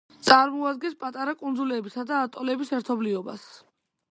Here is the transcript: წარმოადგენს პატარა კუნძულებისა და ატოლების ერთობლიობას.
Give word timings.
წარმოადგენს 0.27 0.95
პატარა 1.03 1.35
კუნძულებისა 1.41 2.07
და 2.13 2.25
ატოლების 2.29 2.73
ერთობლიობას. 2.79 3.49